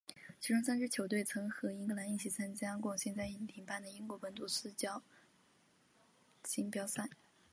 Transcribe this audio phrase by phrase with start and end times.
[0.39, 5.03] 其中三支球队曾和英格兰一起参加过现在已停办的英国本土四角
[6.41, 7.07] 锦标赛。